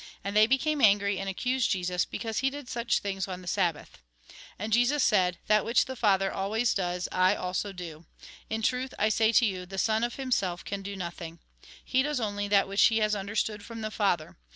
[0.23, 3.99] And they became angry, and accused Jesus, because he did such things on the Sabbath.
[4.57, 8.07] And Jesus said:" That which the Father always does, I also do.
[8.49, 11.37] In truth, I say to you, the Son of himself can do nothing.
[11.85, 14.37] He does only that which he has understood from the Father.